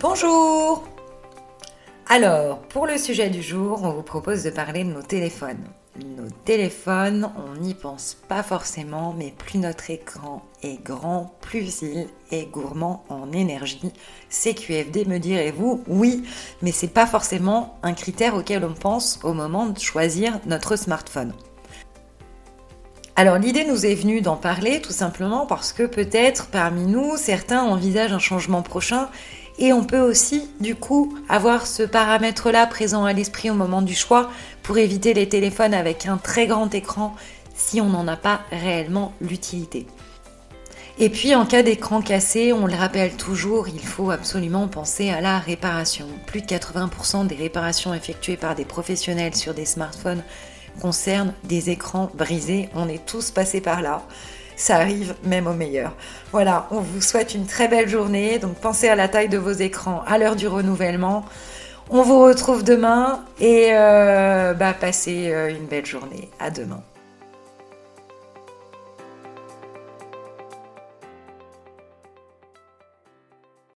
Bonjour 0.00 0.86
Alors, 2.08 2.60
pour 2.68 2.86
le 2.86 2.98
sujet 2.98 3.30
du 3.30 3.42
jour, 3.42 3.80
on 3.82 3.90
vous 3.90 4.02
propose 4.02 4.44
de 4.44 4.50
parler 4.50 4.84
de 4.84 4.92
nos 4.92 5.02
téléphones. 5.02 5.64
Nos 6.16 6.30
téléphones, 6.44 7.28
on 7.36 7.60
n'y 7.60 7.74
pense 7.74 8.16
pas 8.28 8.44
forcément, 8.44 9.12
mais 9.18 9.34
plus 9.36 9.58
notre 9.58 9.90
écran 9.90 10.44
est 10.62 10.80
grand, 10.80 11.34
plus 11.40 11.82
il 11.82 12.06
est 12.30 12.46
gourmand 12.46 13.04
en 13.08 13.32
énergie. 13.32 13.92
CQFD 14.30 15.04
me 15.06 15.18
direz-vous 15.18 15.82
Oui, 15.88 16.22
mais 16.62 16.70
c'est 16.70 16.86
pas 16.86 17.06
forcément 17.06 17.76
un 17.82 17.92
critère 17.92 18.36
auquel 18.36 18.64
on 18.64 18.74
pense 18.74 19.18
au 19.24 19.32
moment 19.32 19.66
de 19.66 19.80
choisir 19.80 20.38
notre 20.46 20.76
smartphone. 20.76 21.32
Alors 23.16 23.36
l'idée 23.36 23.64
nous 23.64 23.84
est 23.84 23.96
venue 23.96 24.20
d'en 24.20 24.36
parler 24.36 24.80
tout 24.80 24.92
simplement 24.92 25.44
parce 25.44 25.72
que 25.72 25.82
peut-être 25.82 26.46
parmi 26.46 26.86
nous, 26.86 27.16
certains 27.16 27.64
envisagent 27.64 28.12
un 28.12 28.20
changement 28.20 28.62
prochain 28.62 29.08
et 29.58 29.72
on 29.72 29.84
peut 29.84 30.00
aussi, 30.00 30.48
du 30.60 30.74
coup, 30.76 31.16
avoir 31.28 31.66
ce 31.66 31.82
paramètre-là 31.82 32.66
présent 32.66 33.04
à 33.04 33.12
l'esprit 33.12 33.50
au 33.50 33.54
moment 33.54 33.82
du 33.82 33.94
choix 33.94 34.30
pour 34.62 34.78
éviter 34.78 35.14
les 35.14 35.28
téléphones 35.28 35.74
avec 35.74 36.06
un 36.06 36.16
très 36.16 36.46
grand 36.46 36.72
écran 36.74 37.14
si 37.54 37.80
on 37.80 37.88
n'en 37.88 38.06
a 38.06 38.16
pas 38.16 38.40
réellement 38.52 39.12
l'utilité. 39.20 39.86
Et 41.00 41.10
puis 41.10 41.34
en 41.34 41.46
cas 41.46 41.62
d'écran 41.62 42.00
cassé, 42.00 42.52
on 42.52 42.66
le 42.66 42.74
rappelle 42.74 43.12
toujours, 43.12 43.68
il 43.68 43.84
faut 43.84 44.10
absolument 44.10 44.66
penser 44.66 45.10
à 45.10 45.20
la 45.20 45.38
réparation. 45.38 46.06
Plus 46.26 46.40
de 46.40 46.46
80% 46.46 47.26
des 47.26 47.36
réparations 47.36 47.94
effectuées 47.94 48.36
par 48.36 48.54
des 48.54 48.64
professionnels 48.64 49.36
sur 49.36 49.54
des 49.54 49.64
smartphones 49.64 50.22
concernent 50.80 51.34
des 51.44 51.70
écrans 51.70 52.10
brisés. 52.14 52.68
On 52.74 52.88
est 52.88 53.04
tous 53.04 53.30
passés 53.30 53.60
par 53.60 53.82
là 53.82 54.02
ça 54.58 54.76
arrive 54.76 55.14
même 55.24 55.46
au 55.46 55.54
meilleur. 55.54 55.92
Voilà, 56.32 56.66
on 56.70 56.80
vous 56.80 57.00
souhaite 57.00 57.34
une 57.34 57.46
très 57.46 57.68
belle 57.68 57.88
journée, 57.88 58.38
donc 58.38 58.56
pensez 58.56 58.88
à 58.88 58.96
la 58.96 59.08
taille 59.08 59.30
de 59.30 59.38
vos 59.38 59.52
écrans 59.52 60.02
à 60.06 60.18
l'heure 60.18 60.36
du 60.36 60.48
renouvellement. 60.48 61.24
On 61.88 62.02
vous 62.02 62.22
retrouve 62.22 62.64
demain 62.64 63.24
et 63.40 63.68
euh, 63.70 64.52
bah, 64.52 64.74
passez 64.74 65.30
euh, 65.30 65.48
une 65.48 65.64
belle 65.64 65.86
journée. 65.86 66.28
À 66.38 66.50
demain. 66.50 66.82